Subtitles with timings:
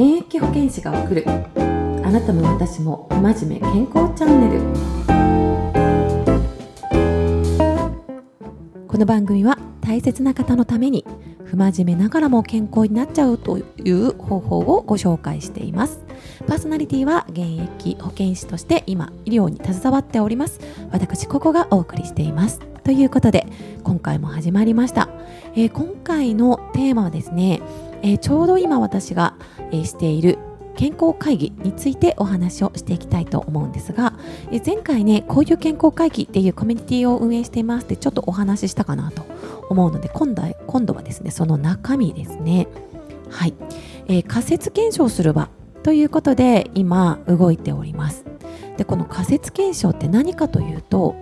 [0.00, 1.26] 現役保健師が送る。
[1.28, 1.30] あ
[2.10, 4.62] なたも私も真面目健康チャンネル。
[8.88, 11.04] この番組は大切な方のために
[11.44, 16.00] 不真面目ながらも健康になっちゃうという方法をご紹介しています。
[16.46, 20.60] パーソナリティは現役保健師として今医療に携わっております。
[20.92, 22.60] 私ここがお送りしています。
[22.84, 23.46] ということで
[23.84, 25.10] 今回も始まりました、
[25.54, 27.60] えー、今回のテーマはですね、
[28.02, 29.34] えー、ちょうど今私が、
[29.70, 30.38] えー、している
[30.76, 34.14] 健康会議についてお話をしていきたいと思うんですが、
[34.50, 39.24] え前回ね、こういう健康会議っていうコミュニティを運営していますってちょっとお話ししたかなと
[39.68, 42.66] 思うので、今度は今度はですね、その中身ですね。
[43.28, 43.54] はい。
[44.08, 45.50] えー、仮説検証する場
[45.82, 48.24] ということで今動いております。
[48.78, 51.14] で、この仮説検証って何かというと、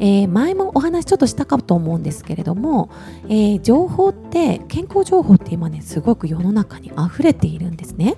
[0.00, 2.90] えー、前もお話ちょっとしたかと思うんですけれども、
[3.28, 8.16] えー、情報って健康情報って今ねすごく世の中に溢れているんですね。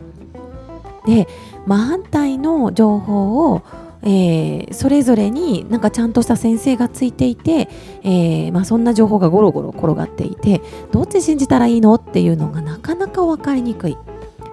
[1.06, 1.28] で
[1.66, 3.62] 真反対の情報を
[4.02, 7.68] えー、それぞれになんかちゃんとした先生がついていて、
[8.04, 10.60] えー、まあ、そんな情報がゴロゴロ転がっていて
[10.92, 13.98] どっち信じたらいいのっていうのがなかなか分かりにくい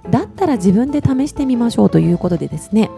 [0.09, 2.89] だったら自分で試してみましょうということでですね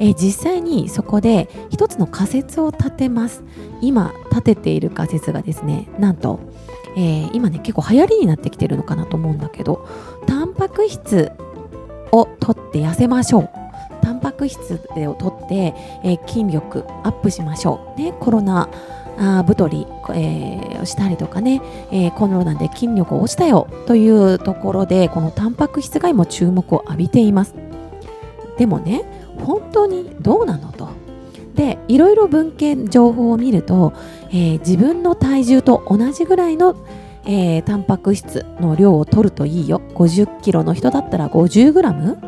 [0.00, 3.44] え、実際にそこで一つの仮説を立てます。
[3.80, 6.40] 今立てている仮説がですねなんと、
[6.96, 9.86] えー、今ね結構流行りになってきてるのかなと思うんだけど
[10.26, 11.30] タンパク質
[12.12, 13.50] を取って痩せましょう。
[14.02, 18.00] タンパク質を取って、えー、筋力アップしましょう。
[18.00, 18.68] ねコロナ
[19.18, 27.54] あ太り、えー、したりとかね、えー、コロナで筋力落ちたよというところでこのタンパク質が今注目を浴びています。
[28.56, 29.04] でもね
[29.40, 30.88] 本当にどうなのと。
[31.54, 33.92] でいろいろ文献情報を見ると、
[34.30, 36.76] えー、自分の体重と同じぐらいの、
[37.26, 42.18] えー、タンパク質の量を取るといいよ50キロの人だったら50グラム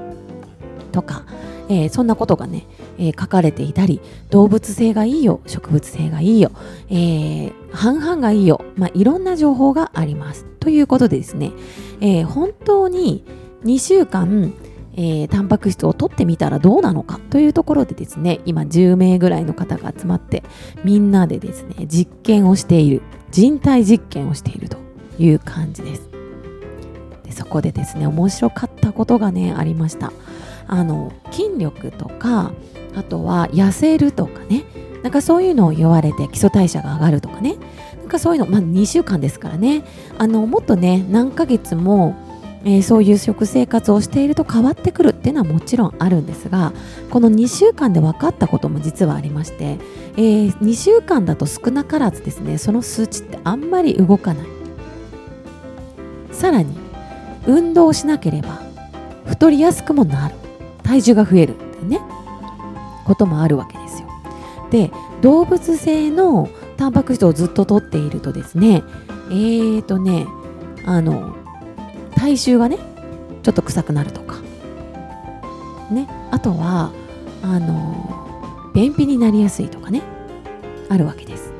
[0.90, 1.24] とか、
[1.68, 2.66] えー、そんなことがね、
[2.98, 6.50] えー、書かれていたり動物性がいいよ植物性がいいよ、
[6.90, 11.50] えー、半々がいいよ、まあ、いろんな情報がありますということでですね、
[12.00, 13.24] え本当に
[13.64, 14.54] 2週間
[14.94, 20.42] えー、タンパク質を取ってみたらどうなのかというところでですね今10名ぐらいの方が集まって
[20.84, 24.76] みんなでですね実験をしている人体実験をしていると
[25.18, 26.10] いう感じです。
[27.24, 30.12] でそこでですね面白かったことがねありました。
[30.66, 32.52] あの筋力とか
[32.94, 34.64] あとは痩せるとかね
[35.02, 37.56] なんかそういうのを言われて基礎代謝が上がるとかね
[37.98, 39.84] なんかそういうのまあ2週間ですからね。
[40.18, 42.14] あのもっとね何ヶ月も
[42.64, 46.72] えー、そういう食生活をしていると変わってくるっていうのはもちろんあるんですが
[47.10, 49.78] この2週間で分かったことも実はありまして、
[50.16, 54.46] えー、2週間だと少なからずですねその数値ってあんまり動かない。
[56.30, 56.76] さらに
[57.46, 58.60] 運動しなければ
[59.26, 60.34] 太りやすくもなる。
[60.82, 62.00] 体重が増えるってね
[63.04, 64.08] こともあるわけですよ。
[64.70, 64.90] で
[65.20, 68.82] 動物性のタンパク質をずっと取っているとですね
[69.30, 70.26] えーとね
[70.84, 71.36] あの
[72.22, 72.78] 体臭がね
[73.42, 74.36] ちょっと臭くなるとか。
[75.90, 76.92] ねあとは
[77.42, 80.02] あの便秘になりやすいとかね
[80.88, 81.52] あるわけです。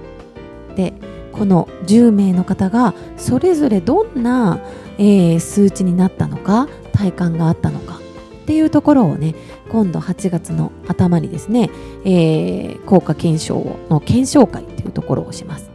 [0.76, 0.94] で
[1.32, 4.60] この10名の方がそれぞれどんな、
[4.98, 9.34] えー、数値になったのか体感があったのかっていうところをね
[9.70, 11.70] 今度8月の頭にですね、
[12.04, 15.70] えー、効果検証の検証会っていうところをします。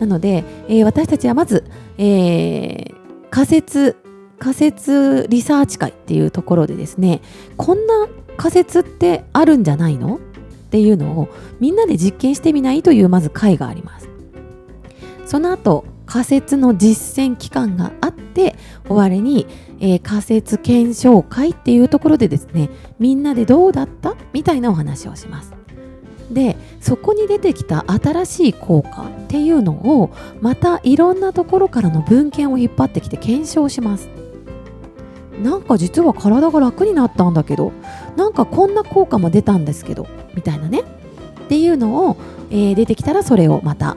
[0.00, 1.64] なので、えー、私たちはまず、
[1.98, 3.03] えー、
[3.34, 3.96] 仮説
[4.38, 7.20] 仮説リサーチ会っていうところでですね
[7.56, 8.06] こんな
[8.36, 10.16] 仮説ってあるんじゃないの？
[10.18, 10.20] っ
[10.70, 11.28] ていうのを
[11.58, 14.08] みんなで実験してみないというまず会があります。
[15.26, 18.54] その後仮説の実践期間があって
[18.86, 19.48] 終わりに、
[19.80, 22.70] えー、仮説検証会っていうところでですね
[23.00, 24.14] みんなでどうだった？
[24.32, 25.52] みたいなお話をします。
[26.30, 34.08] でそこに出てきた新しい効果っていうのをまたいろんなところからの文献を引っ張ってきて検証します。
[35.42, 37.72] なんか実は体が楽になったんだけど
[38.16, 40.80] なんかこんな効果も出たんですけどみたいなね。
[40.80, 42.16] っていうのを、
[42.50, 43.96] えー、出てきたらそれをまた、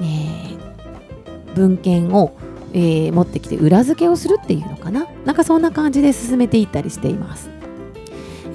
[0.00, 2.32] えー、文献を、
[2.72, 5.06] えー、持ってきて裏付けをするっていうのかな。
[5.24, 7.55] なんかそんな感じで進めていったりしています。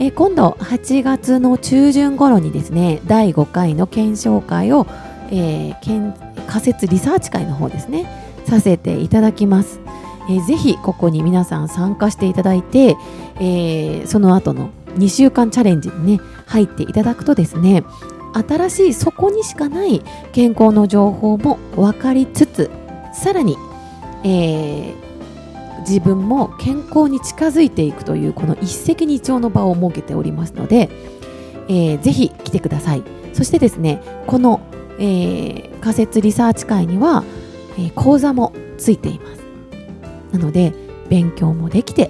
[0.03, 4.87] え、今度8月の中旬頃にですね第5回の検証会を、
[5.29, 8.09] えー、仮説リサーチ会の方ですね
[8.47, 9.79] させていただきます、
[10.27, 12.97] えー、ぜひここに皆さん参加していただいて、
[13.35, 17.83] えー、その後の2週間チャレンジにね入っていただくとですね
[18.33, 20.01] 新しいそこにしかない
[20.31, 22.71] 健康の情報も分かりつつ
[23.13, 23.55] さらに、
[24.23, 25.10] えー、
[25.81, 30.89] 自分も健康に近づいていくというこの一石二鳥の場を設けておりますので、
[31.67, 33.03] えー、ぜひ来てください。
[33.33, 34.61] そしてですねこの、
[34.99, 37.23] えー、仮説リサーチ会には、
[37.77, 39.41] えー、講座もついています。
[40.31, 40.73] なので
[41.09, 42.09] 勉強もできて、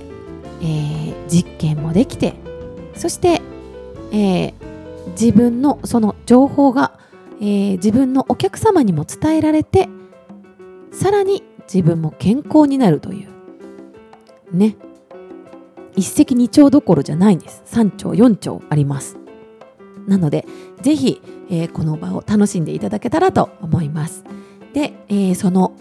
[0.61, 2.35] えー、実験もできて
[2.95, 3.41] そして、
[4.13, 4.53] え、
[5.19, 6.99] 自分のその情報が、
[7.41, 9.89] え、自分のお客様にも伝えられて
[10.91, 11.41] さらに
[11.73, 13.30] 自分も健康になるという
[14.53, 14.75] ね。
[15.95, 17.63] 一石二鳥どころじゃないんです。
[17.65, 19.17] 3丁4丁あります。
[20.07, 20.45] なので
[20.81, 24.23] ぜひ、えー、この場を楽しんでいただけたらと思います。
[24.73, 25.73] で、えー、その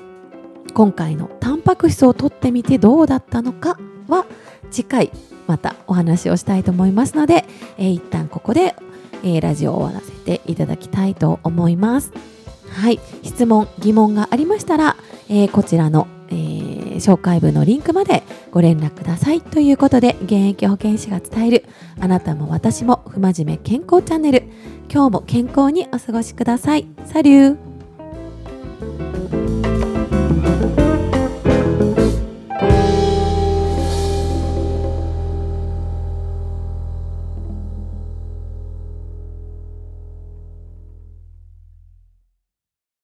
[0.75, 3.79] 今回のタンパク質をとってみてどうだったのか
[4.09, 4.27] は
[4.71, 5.11] 次回
[5.47, 7.45] またお話をしたいと思いますので、
[7.77, 8.77] えー、一旦ここで、
[9.25, 12.13] えー、ラジオを終わらせていただきたいと思います。
[12.71, 13.01] はい。
[13.23, 14.97] 質問疑問がありましたら、
[15.29, 16.07] えー、こちらの、
[17.01, 19.41] 紹介文のリンクまでご連絡ください。
[19.41, 21.65] ということで現役保健師が伝える
[21.99, 24.45] あなたも私も不真面目健康チャンネル。
[24.93, 26.87] 今日も健康にお過ごしください。
[27.05, 27.70] サリュー